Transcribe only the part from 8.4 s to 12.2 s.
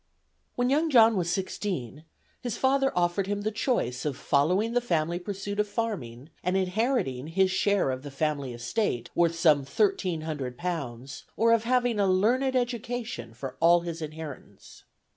estate, worth some thirteen hundred pounds, or of having a